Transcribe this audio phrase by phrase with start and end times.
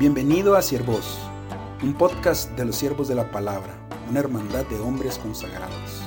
[0.00, 1.18] Bienvenido a Siervos,
[1.82, 6.00] un podcast de los siervos de la palabra, una hermandad de hombres consagrados.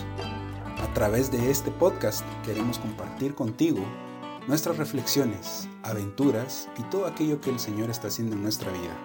[0.81, 3.85] A través de este podcast queremos compartir contigo
[4.47, 8.97] nuestras reflexiones, aventuras y todo aquello que el Señor está haciendo en nuestra vida.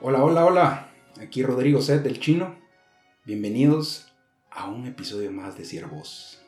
[0.00, 0.90] Hola, hola, hola.
[1.20, 2.56] Aquí Rodrigo Seth del Chino.
[3.26, 4.10] Bienvenidos
[4.50, 6.40] a un episodio más de Siervos,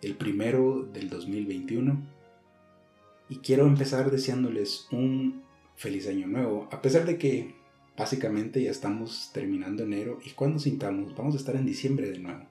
[0.00, 2.21] el primero del 2021
[3.32, 5.42] y quiero empezar deseándoles un
[5.74, 7.54] feliz año nuevo, a pesar de que
[7.96, 12.44] básicamente ya estamos terminando enero y cuando sintamos vamos a estar en diciembre de nuevo.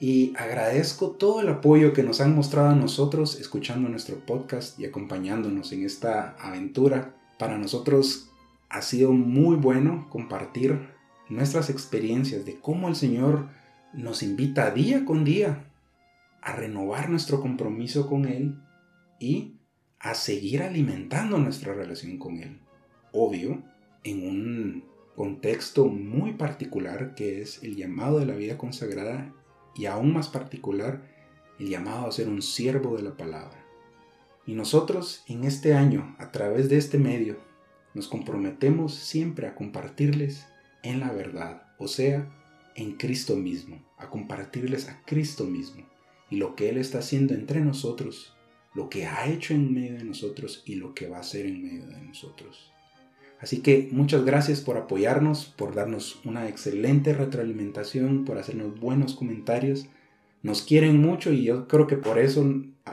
[0.00, 4.86] Y agradezco todo el apoyo que nos han mostrado a nosotros escuchando nuestro podcast y
[4.86, 7.14] acompañándonos en esta aventura.
[7.38, 8.30] Para nosotros
[8.70, 10.88] ha sido muy bueno compartir
[11.28, 13.50] nuestras experiencias de cómo el Señor
[13.92, 15.66] nos invita día con día
[16.40, 18.56] a renovar nuestro compromiso con Él
[19.18, 19.55] y
[20.06, 22.60] a seguir alimentando nuestra relación con Él.
[23.12, 23.64] Obvio,
[24.04, 24.84] en un
[25.16, 29.34] contexto muy particular que es el llamado de la vida consagrada
[29.74, 31.02] y aún más particular
[31.58, 33.66] el llamado a ser un siervo de la palabra.
[34.46, 37.38] Y nosotros en este año, a través de este medio,
[37.92, 40.46] nos comprometemos siempre a compartirles
[40.84, 42.30] en la verdad, o sea,
[42.76, 45.84] en Cristo mismo, a compartirles a Cristo mismo
[46.30, 48.35] y lo que Él está haciendo entre nosotros
[48.76, 51.64] lo que ha hecho en medio de nosotros y lo que va a hacer en
[51.64, 52.70] medio de nosotros.
[53.40, 59.86] Así que muchas gracias por apoyarnos, por darnos una excelente retroalimentación, por hacernos buenos comentarios.
[60.42, 62.44] Nos quieren mucho y yo creo que por eso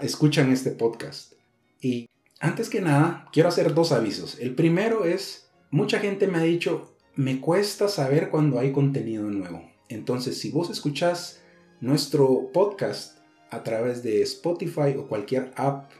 [0.01, 1.33] escuchan este podcast.
[1.81, 4.39] Y antes que nada, quiero hacer dos avisos.
[4.39, 9.69] El primero es, mucha gente me ha dicho, me cuesta saber cuando hay contenido nuevo.
[9.89, 11.41] Entonces, si vos escuchás
[11.81, 13.12] nuestro podcast
[13.53, 15.91] a través de Spotify o cualquier app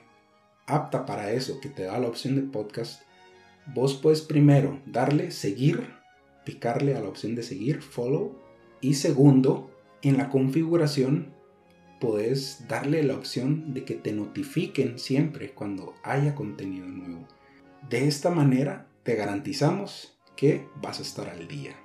[0.65, 3.01] apta para eso que te da la opción de podcast,
[3.73, 5.89] vos puedes primero darle seguir,
[6.45, 8.39] picarle a la opción de seguir, follow,
[8.81, 11.33] y segundo, en la configuración
[11.99, 17.27] puedes darle la opción de que te notifiquen siempre cuando haya contenido nuevo.
[17.89, 21.75] De esta manera te garantizamos que vas a estar al día.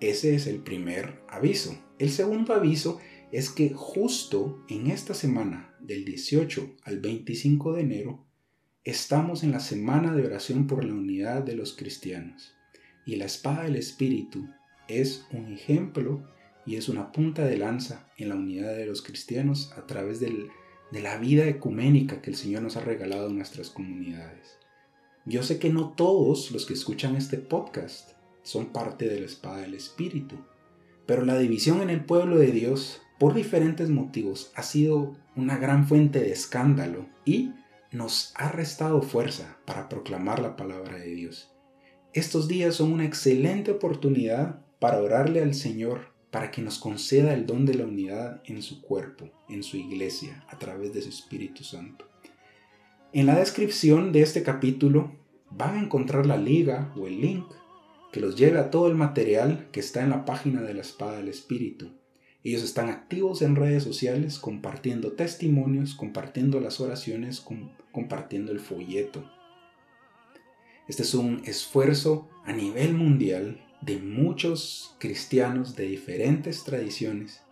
[0.00, 1.76] Ese es el primer aviso.
[1.98, 2.98] El segundo aviso
[3.30, 8.24] es que justo en esta semana, del 18 al 25 de enero,
[8.84, 12.54] estamos en la semana de oración por la unidad de los cristianos.
[13.04, 14.48] Y la espada del Espíritu
[14.88, 16.22] es un ejemplo
[16.64, 20.48] y es una punta de lanza en la unidad de los cristianos a través de
[20.92, 24.58] la vida ecuménica que el Señor nos ha regalado en nuestras comunidades.
[25.24, 28.12] Yo sé que no todos los que escuchan este podcast
[28.42, 30.36] son parte de la espada del Espíritu,
[31.06, 35.86] pero la división en el pueblo de Dios por diferentes motivos ha sido una gran
[35.86, 37.52] fuente de escándalo y
[37.90, 41.52] nos ha restado fuerza para proclamar la palabra de Dios.
[42.12, 47.46] Estos días son una excelente oportunidad para orarle al Señor para que nos conceda el
[47.46, 51.64] don de la unidad en su cuerpo, en su iglesia, a través de su Espíritu
[51.64, 52.06] Santo.
[53.12, 55.12] En la descripción de este capítulo
[55.50, 57.46] van a encontrar la liga o el link
[58.12, 61.16] que los lleve a todo el material que está en la página de la espada
[61.16, 61.98] del Espíritu
[62.44, 67.44] ellos están activos en redes sociales compartiendo testimonios, compartiendo las oraciones,
[67.92, 69.28] compartiendo el folleto.
[70.86, 77.42] Este es un esfuerzo a nivel mundial de muchos cristianos de diferentes tradiciones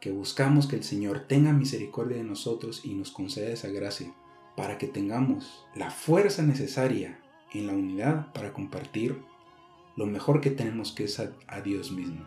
[0.00, 4.14] que buscamos que el Señor tenga misericordia de nosotros y nos conceda esa gracia
[4.56, 7.20] para que tengamos la fuerza necesaria
[7.52, 9.18] en la unidad para compartir
[9.96, 12.24] lo mejor que tenemos que es a, Dios mismo.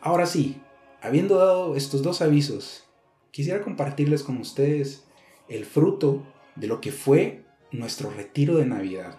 [0.00, 0.60] Ahora sí,
[1.02, 2.84] habiendo dado estos dos avisos,
[3.30, 5.04] quisiera compartirles con ustedes
[5.48, 6.22] el fruto
[6.56, 9.18] de lo que fue nuestro retiro de Navidad.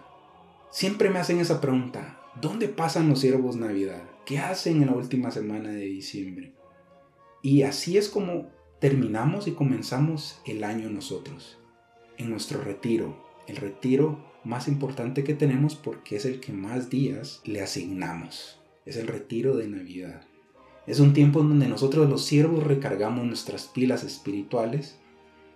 [0.70, 4.02] Siempre me hacen esa pregunta, ¿dónde pasan los siervos Navidad?
[4.24, 6.52] ¿Qué hacen en la última semana de diciembre?
[7.42, 11.58] Y así es como terminamos y comenzamos el año nosotros,
[12.16, 13.16] en nuestro retiro,
[13.46, 18.96] el retiro más importante que tenemos porque es el que más días le asignamos, es
[18.96, 20.22] el retiro de Navidad.
[20.86, 24.98] Es un tiempo en donde nosotros los siervos recargamos nuestras pilas espirituales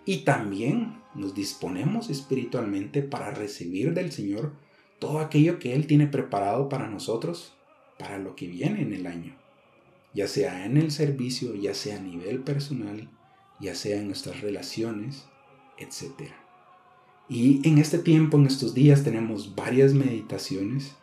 [0.04, 4.52] y también nos disponemos espiritualmente para recibir del Señor
[5.00, 7.54] todo aquello que Él tiene preparado para nosotros
[7.98, 9.34] para lo que viene en el año,
[10.14, 13.08] ya sea en el servicio, ya sea a nivel personal,
[13.58, 15.24] ya sea en nuestras relaciones,
[15.78, 16.30] etc.
[17.28, 20.94] Y en este tiempo, en estos días, tenemos varias meditaciones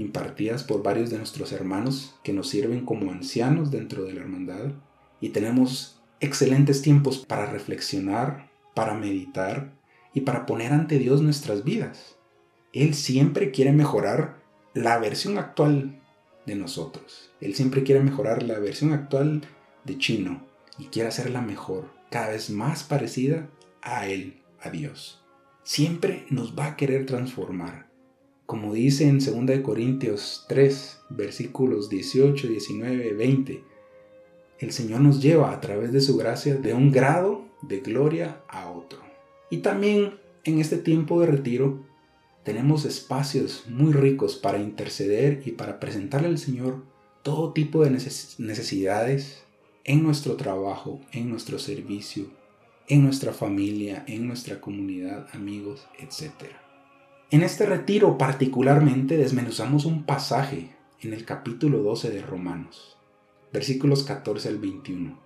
[0.00, 4.72] impartidas por varios de nuestros hermanos que nos sirven como ancianos dentro de la hermandad
[5.20, 9.72] y tenemos excelentes tiempos para reflexionar, para meditar
[10.14, 12.16] y para poner ante Dios nuestras vidas.
[12.72, 14.38] Él siempre quiere mejorar
[14.74, 16.00] la versión actual
[16.46, 17.30] de nosotros.
[17.40, 19.42] Él siempre quiere mejorar la versión actual
[19.84, 20.46] de Chino
[20.78, 23.48] y quiere hacerla mejor, cada vez más parecida
[23.82, 25.22] a Él, a Dios.
[25.62, 27.89] Siempre nos va a querer transformar.
[28.50, 33.62] Como dice en 2 Corintios 3, versículos 18, 19, 20,
[34.58, 38.68] el Señor nos lleva a través de su gracia de un grado de gloria a
[38.68, 38.98] otro.
[39.50, 41.84] Y también en este tiempo de retiro
[42.42, 46.82] tenemos espacios muy ricos para interceder y para presentarle al Señor
[47.22, 49.44] todo tipo de necesidades
[49.84, 52.24] en nuestro trabajo, en nuestro servicio,
[52.88, 56.46] en nuestra familia, en nuestra comunidad, amigos, etc.
[57.32, 62.98] En este retiro particularmente desmenuzamos un pasaje en el capítulo 12 de Romanos,
[63.52, 65.16] versículos 14 al 21.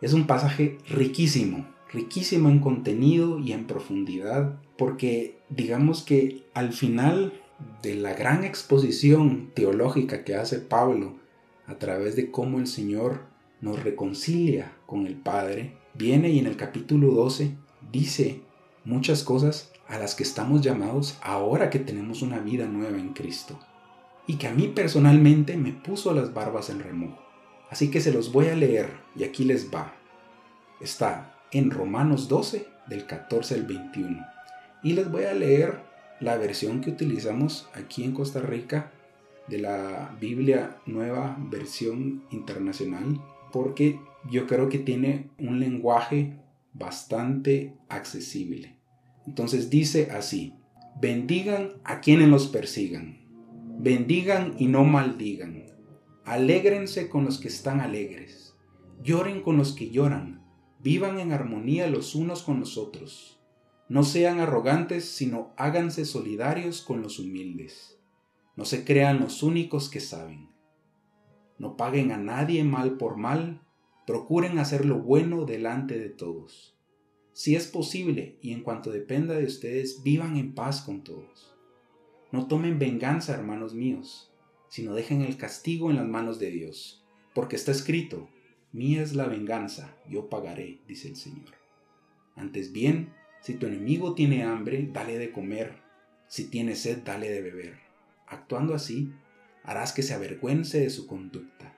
[0.00, 7.34] Es un pasaje riquísimo, riquísimo en contenido y en profundidad, porque digamos que al final
[7.82, 11.16] de la gran exposición teológica que hace Pablo
[11.66, 13.24] a través de cómo el Señor
[13.60, 17.54] nos reconcilia con el Padre, viene y en el capítulo 12
[17.92, 18.40] dice
[18.86, 23.60] muchas cosas a las que estamos llamados ahora que tenemos una vida nueva en Cristo.
[24.26, 27.22] Y que a mí personalmente me puso las barbas en remojo.
[27.68, 29.92] Así que se los voy a leer y aquí les va.
[30.80, 34.26] Está en Romanos 12 del 14 al 21.
[34.82, 35.82] Y les voy a leer
[36.20, 38.92] la versión que utilizamos aquí en Costa Rica
[39.46, 43.20] de la Biblia Nueva Versión Internacional
[43.52, 44.00] porque
[44.30, 46.38] yo creo que tiene un lenguaje
[46.72, 48.81] bastante accesible.
[49.26, 50.54] Entonces dice así,
[51.00, 53.18] bendigan a quienes los persigan,
[53.78, 55.64] bendigan y no maldigan,
[56.24, 58.54] alégrense con los que están alegres,
[59.02, 60.42] lloren con los que lloran,
[60.82, 63.38] Vivan en armonía los unos con los otros.
[63.88, 68.00] No sean arrogantes, sino háganse solidarios con los humildes.
[68.56, 70.50] No se crean los únicos que saben.
[71.56, 73.62] No paguen a nadie mal por mal,
[74.08, 76.76] procuren hacer lo bueno delante de todos.
[77.32, 81.54] Si es posible y en cuanto dependa de ustedes, vivan en paz con todos.
[82.30, 84.30] No tomen venganza, hermanos míos,
[84.68, 88.28] sino dejen el castigo en las manos de Dios, porque está escrito,
[88.72, 91.54] Mía es la venganza, yo pagaré, dice el Señor.
[92.36, 93.12] Antes bien,
[93.42, 95.74] si tu enemigo tiene hambre, dale de comer,
[96.26, 97.78] si tiene sed, dale de beber.
[98.26, 99.12] Actuando así,
[99.62, 101.76] harás que se avergüence de su conducta.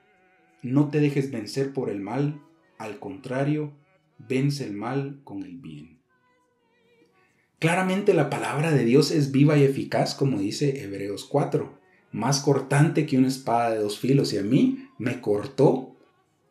[0.63, 2.41] No te dejes vencer por el mal,
[2.77, 3.73] al contrario,
[4.17, 5.99] vence el mal con el bien.
[7.59, 11.79] Claramente la palabra de Dios es viva y eficaz, como dice Hebreos 4,
[12.11, 15.95] más cortante que una espada de dos filos, y a mí me cortó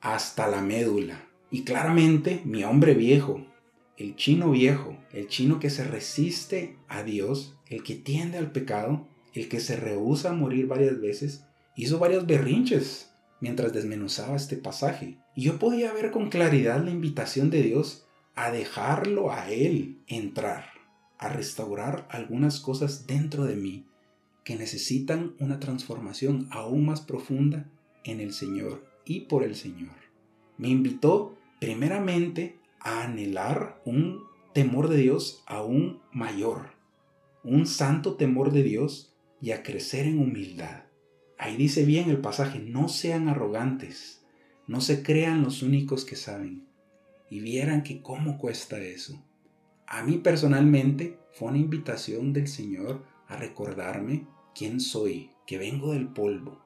[0.00, 1.28] hasta la médula.
[1.50, 3.46] Y claramente mi hombre viejo,
[3.96, 9.06] el chino viejo, el chino que se resiste a Dios, el que tiende al pecado,
[9.34, 11.44] el que se rehúsa a morir varias veces,
[11.76, 15.19] hizo varios berrinches mientras desmenuzaba este pasaje.
[15.37, 20.67] Yo podía ver con claridad la invitación de Dios a dejarlo a Él entrar,
[21.19, 23.87] a restaurar algunas cosas dentro de mí
[24.45, 27.71] que necesitan una transformación aún más profunda
[28.05, 29.95] en el Señor y por el Señor.
[30.59, 34.23] Me invitó primeramente a anhelar un
[34.53, 36.73] temor de Dios aún mayor,
[37.43, 40.84] un santo temor de Dios y a crecer en humildad.
[41.38, 44.25] Ahí dice bien el pasaje, no sean arrogantes,
[44.67, 46.67] no se crean los únicos que saben.
[47.31, 49.23] Y vieran que cómo cuesta eso.
[49.87, 56.09] A mí personalmente fue una invitación del Señor a recordarme quién soy, que vengo del
[56.09, 56.62] polvo.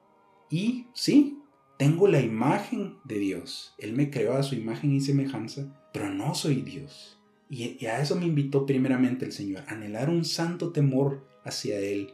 [0.49, 1.39] Y sí,
[1.77, 3.73] tengo la imagen de Dios.
[3.77, 7.19] Él me creó a su imagen y semejanza, pero no soy Dios.
[7.49, 12.11] Y, a eso me invitó primeramente el Señor, anhelar un santo temor hacia Él,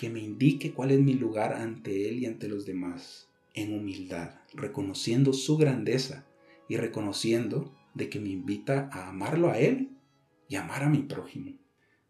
[0.00, 4.30] que me indique cuál es mi lugar ante Él y ante los demás, en humildad,
[4.54, 6.24] reconociendo su grandeza
[6.70, 9.90] y reconociendo de que me invita a amarlo a Él
[10.48, 11.52] y amar a mi prójimo.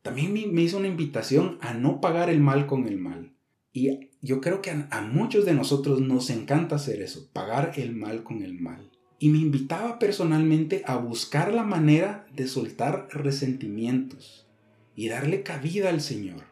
[0.03, 3.33] También me hizo una invitación a no pagar el mal con el mal,
[3.73, 8.23] y yo creo que a, muchos de nosotros nos encanta hacer eso, pagar el mal
[8.23, 8.89] con el mal.
[9.19, 14.47] Y me invitaba personalmente a buscar la manera de soltar resentimientos
[14.95, 16.45] y darle cabida al Señor,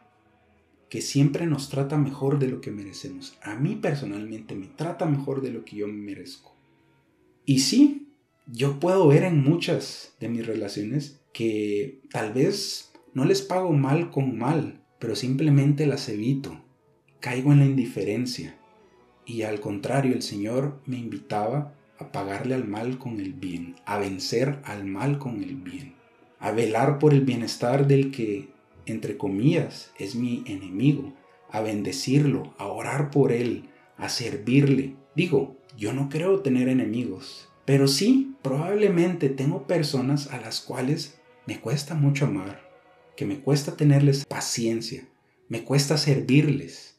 [0.89, 3.37] que siempre nos trata mejor de lo que merecemos.
[3.41, 6.55] A mí personalmente me trata mejor de lo que yo merezco.
[7.45, 8.07] Y sí,
[8.47, 14.09] yo puedo ver en muchas de mis relaciones que tal vez no les pago mal
[14.09, 16.63] con mal, pero simplemente las evito
[17.19, 18.55] caigo en la indiferencia
[19.25, 23.99] y al contrario el Señor me invitaba a pagarle al mal con el bien, a
[23.99, 25.93] vencer al mal con el bien,
[26.39, 28.49] a velar por el bienestar del que
[28.91, 31.13] entre comillas, es mi enemigo,
[31.49, 34.95] a bendecirlo, a orar por él, a servirle.
[35.15, 41.59] Digo, yo no creo tener enemigos, pero sí, probablemente tengo personas a las cuales me
[41.59, 42.61] cuesta mucho amar,
[43.15, 45.07] que me cuesta tenerles paciencia,
[45.47, 46.97] me cuesta servirles,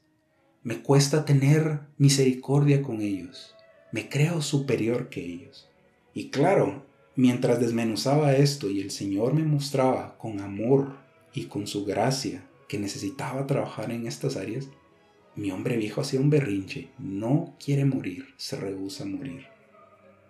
[0.62, 3.54] me cuesta tener misericordia con ellos,
[3.92, 5.68] me creo superior que ellos.
[6.12, 6.84] Y claro,
[7.16, 10.98] mientras desmenuzaba esto y el Señor me mostraba con amor
[11.34, 14.68] y con su gracia que necesitaba trabajar en estas áreas,
[15.36, 19.46] mi hombre viejo hacía un berrinche, no quiere morir, se rehúsa a morir.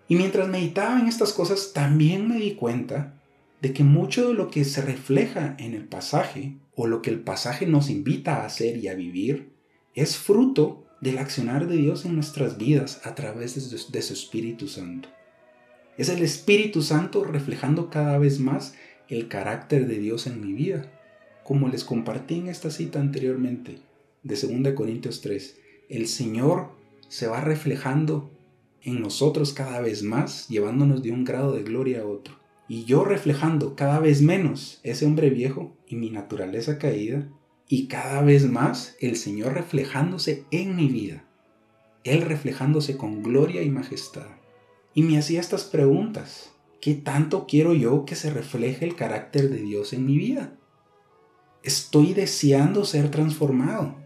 [0.09, 3.21] Y mientras meditaba en estas cosas, también me di cuenta
[3.61, 7.21] de que mucho de lo que se refleja en el pasaje, o lo que el
[7.21, 9.53] pasaje nos invita a hacer y a vivir,
[9.95, 14.13] es fruto del accionar de Dios en nuestras vidas a través de su, de su
[14.13, 15.09] Espíritu Santo.
[15.97, 18.75] Es el Espíritu Santo reflejando cada vez más
[19.11, 20.91] el carácter de Dios en mi vida.
[21.45, 23.79] Como les compartí en esta cita anteriormente
[24.23, 26.71] de 2 Corintios 3, el Señor
[27.09, 28.31] se va reflejando
[28.83, 32.39] en nosotros cada vez más, llevándonos de un grado de gloria a otro.
[32.69, 37.29] Y yo reflejando cada vez menos ese hombre viejo y mi naturaleza caída,
[37.69, 41.25] y cada vez más el Señor reflejándose en mi vida,
[42.05, 44.27] Él reflejándose con gloria y majestad.
[44.95, 46.50] Y me hacía estas preguntas.
[46.81, 50.57] ¿Qué tanto quiero yo que se refleje el carácter de Dios en mi vida?
[51.63, 53.97] Estoy deseando ser transformado.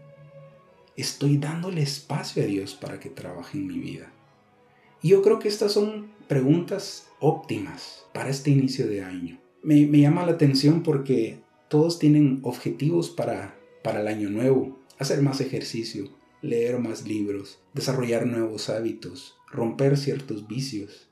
[0.97, 4.11] Estoy dándole espacio a Dios para que trabaje en mi vida.
[5.01, 9.39] Y yo creo que estas son preguntas óptimas para este inicio de año.
[9.63, 11.39] Me, llama la atención porque
[11.69, 14.77] todos tienen objetivos para, para el año nuevo.
[14.99, 16.09] Hacer más ejercicio,
[16.41, 21.04] leer más libros, desarrollar nuevos hábitos, romper ciertos vicios.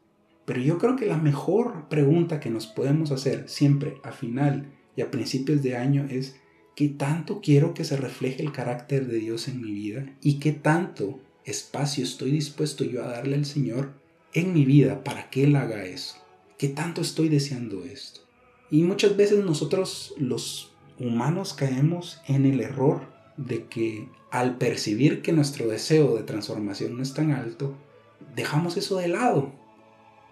[0.46, 5.02] Pero yo creo que la mejor pregunta que nos podemos hacer siempre a final y
[5.02, 6.36] a principios de año es
[6.76, 10.06] ¿qué tanto quiero que se refleje el carácter de Dios en mi vida?
[10.22, 13.94] ¿Y qué tanto espacio estoy dispuesto yo a darle al Señor
[14.34, 16.18] en mi vida para que Él haga eso?
[16.58, 18.22] ¿Qué tanto estoy deseando esto?
[18.70, 23.08] Y muchas veces nosotros los humanos caemos en el error
[23.38, 27.76] de que al percibir que nuestro deseo de transformación no es tan alto,
[28.36, 29.63] dejamos eso de lado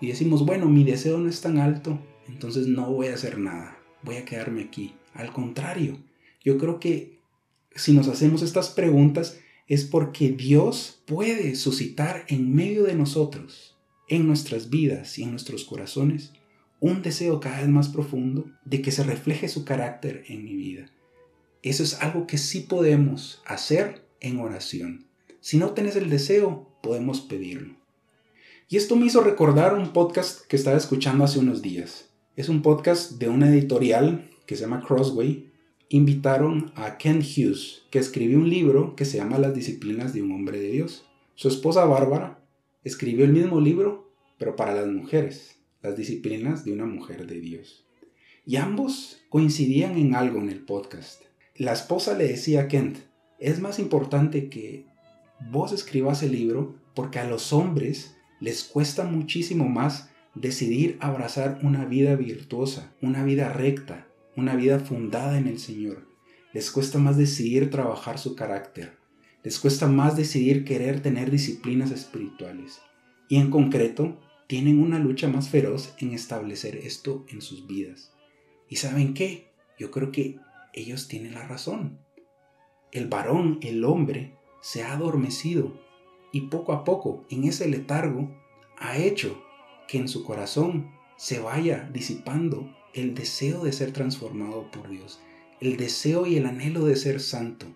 [0.02, 3.78] y decimos, bueno, mi deseo no es tan alto, entonces no voy a hacer nada,
[4.04, 4.96] voy a quedarme aquí.
[5.14, 6.00] Al contrario,
[6.44, 7.20] yo creo que
[7.76, 13.78] si nos hacemos estas preguntas es porque Dios puede suscitar en medio de nosotros,
[14.10, 16.34] en nuestras vidas y en nuestros corazones,
[16.80, 20.92] un deseo cada vez más profundo de que se refleje su carácter en mi vida.
[21.62, 25.06] Eso es algo que sí podemos hacer en oración.
[25.42, 27.81] Si no tenés el deseo, podemos pedirlo.
[28.72, 32.10] Y esto me hizo recordar un podcast que estaba escuchando hace unos días.
[32.38, 35.52] Es un podcast de una editorial que se llama Crossway.
[35.90, 40.32] Invitaron a Ken Hughes, que escribió un libro que se llama Las disciplinas de un
[40.32, 41.06] hombre de Dios.
[41.36, 42.40] Su esposa Bárbara
[42.86, 47.86] escribió el mismo libro, pero para las mujeres, las disciplinas de una mujer de Dios.
[48.46, 51.24] Y ambos coincidían en algo en el podcast.
[51.58, 53.00] La esposa le decía a Kent,
[53.38, 54.86] es más importante que
[55.52, 61.86] vos escribas el libro porque a los hombres les cuesta muchísimo más decidir abrazar una
[61.86, 66.08] vida virtuosa, una vida recta, una vida fundada en el Señor.
[66.52, 68.98] Les cuesta más decidir trabajar su carácter.
[69.44, 72.82] Les cuesta más decidir querer tener disciplinas espirituales.
[73.30, 78.12] Y en concreto, tienen una lucha más feroz en establecer esto en sus vidas.
[78.68, 79.52] ¿Y saben qué?
[79.78, 80.40] Yo creo que
[80.74, 82.00] ellos tienen la razón.
[82.92, 85.80] El varón, el hombre, se ha adormecido
[86.32, 88.30] y poco a poco en ese letargo
[88.78, 89.44] ha hecho
[89.88, 95.20] que en su corazón se vaya disipando el deseo de ser transformado por Dios,
[95.60, 97.68] el deseo y el anhelo de ser santo.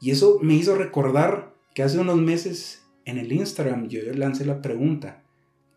[0.00, 4.62] Y eso me hizo recordar que hace unos meses en el Instagram yo lancé la
[4.62, 5.22] pregunta,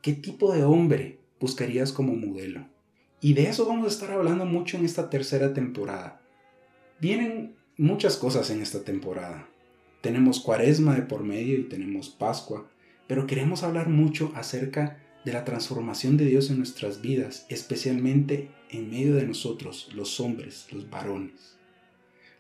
[0.02, 2.68] ¿qué tipo de hombre buscarías como modelo?
[3.22, 6.22] Y de eso vamos a estar hablando mucho en esta tercera temporada.
[7.00, 9.50] Vienen muchas cosas en esta temporada.
[10.02, 12.70] Tenemos cuaresma de por medio y tenemos Pascua,
[13.08, 18.90] pero queremos hablar mucho acerca de la transformación de Dios en nuestras vidas, especialmente en
[18.90, 21.58] medio de nosotros, los hombres, los varones.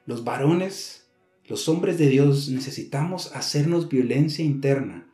[0.05, 1.07] Los varones,
[1.45, 5.07] los hombres de Dios, necesitamos hacernos violencia interna,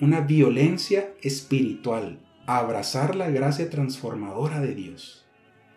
[0.00, 5.24] una violencia espiritual, abrazar la gracia transformadora de Dios.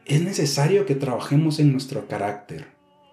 [0.05, 2.67] Es necesario que trabajemos en nuestro carácter,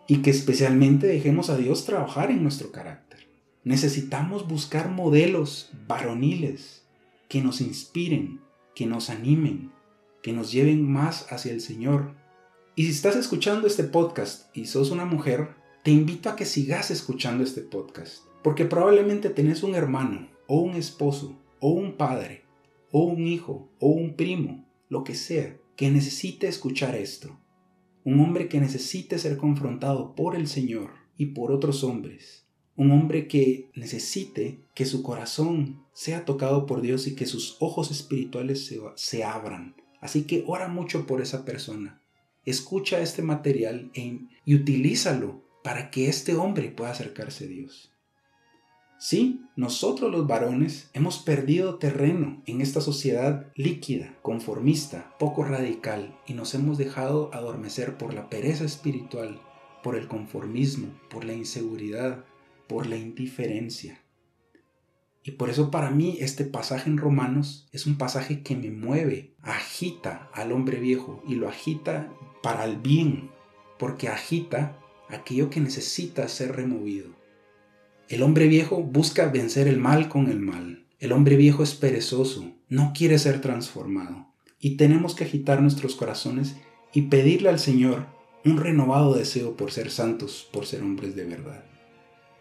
[0.07, 3.29] y que especialmente dejemos a Dios trabajar en nuestro carácter.
[3.65, 6.85] Necesitamos buscar modelos varoniles
[7.29, 8.41] que nos inspiren,
[8.75, 9.73] que nos animen,
[10.23, 12.15] que nos lleven más hacia el Señor.
[12.77, 16.91] Y si estás escuchando este podcast y sos una mujer, te invito a que sigas
[16.91, 22.45] escuchando este podcast, porque probablemente tenés un hermano, o un esposo, o un padre,
[22.93, 27.39] o un hijo, o un primo, lo que sea, que necesite escuchar esto.
[28.07, 32.45] Un hombre que necesite ser confrontado por el Señor y por otros hombres.
[32.77, 37.91] Un hombre que necesite que su corazón sea tocado por Dios y que sus ojos
[37.91, 39.75] espirituales se, abran.
[40.01, 42.01] Así que ora mucho por esa persona
[42.45, 47.93] escucha este material e y utilízalo para que este hombre pueda acercarse a Dios.
[48.99, 56.33] Sí, nosotros los varones hemos perdido terreno en esta sociedad líquida, conformista, poco radical y
[56.33, 59.39] nos hemos dejado adormecer por la pereza espiritual,
[59.83, 62.25] por el conformismo, por la inseguridad,
[62.69, 64.01] por la indiferencia.
[65.23, 69.35] Y por eso para mí este pasaje en Romanos es un pasaje que me mueve,
[69.43, 73.31] agita al hombre viejo y lo agita para el bien,
[73.79, 74.79] porque agita
[75.11, 77.16] aquello que necesita ser removido.
[78.09, 80.85] El hombre viejo busca vencer el mal con el mal.
[81.01, 84.29] El hombre viejo es perezoso, no quiere ser transformado.
[84.61, 86.55] Y tenemos que agitar nuestros corazones
[86.93, 88.07] y pedirle al Señor
[88.45, 91.65] un renovado deseo por ser santos, por ser hombres de verdad.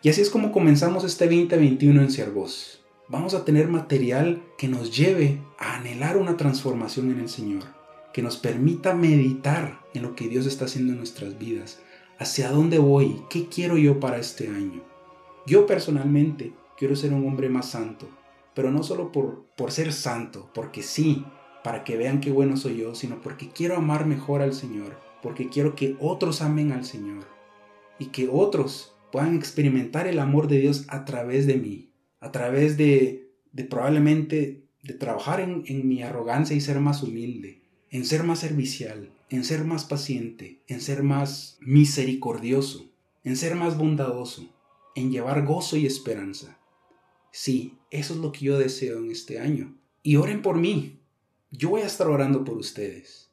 [0.03, 2.83] Y así es como comenzamos este 2021 en Siervos.
[3.09, 7.63] Vamos a tener material que nos lleve a anhelar una transformación en el Señor,
[8.13, 11.79] que nos permita meditar en lo que Dios está haciendo en nuestras vidas,
[12.19, 14.94] hacia dónde voy, qué quiero yo para este año.
[15.45, 18.09] Yo personalmente quiero ser un hombre más santo,
[18.55, 21.23] pero no solo por, por ser santo, porque sí,
[21.63, 25.49] para que vean qué bueno soy yo, sino porque quiero amar mejor al Señor, porque
[25.49, 27.25] quiero que otros amen al Señor
[27.99, 32.75] y que otros puedan experimentar el amor de Dios a través de mí, a través
[32.75, 33.31] de,
[33.69, 37.61] probablemente de trabajar en, en mi arrogancia y ser más humilde,
[37.91, 42.91] en ser más servicial, en ser más paciente, en ser más misericordioso,
[43.23, 44.54] en ser más bondadoso,
[44.95, 46.57] en llevar gozo y esperanza.
[47.31, 49.75] Sí, eso es lo que yo deseo en este año.
[50.01, 51.01] Y oren por mí.
[51.51, 53.29] Yo voy a estar orando por ustedes.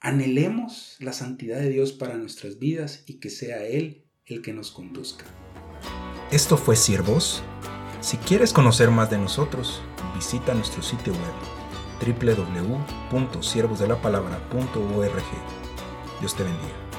[0.00, 4.72] Anhelemos la santidad de Dios para nuestras vidas y que sea Él el que nos
[4.72, 5.24] conduzca.
[6.30, 7.42] Esto fue Siervos.
[8.00, 9.82] Si quieres conocer más de nosotros,
[10.14, 11.34] visita nuestro sitio web
[13.12, 15.24] www.siervosdelapalabra.org.
[16.20, 16.89] Dios te bendiga.